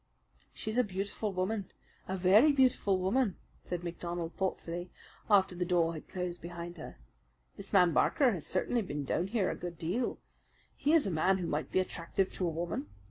[0.51, 1.69] "She's a beautiful woman
[2.07, 4.89] a very beautiful woman," said MacDonald thoughtfully,
[5.29, 6.97] after the door had closed behind her.
[7.55, 10.17] "This man Barker has certainly been down here a good deal.
[10.75, 12.87] He is a man who might be attractive to a woman.